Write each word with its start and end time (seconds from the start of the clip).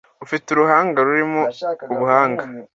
Ufite 0.25 0.47
uruhanga 0.51 0.97
rurimo 1.07 1.41
ubuhanga 1.91 2.43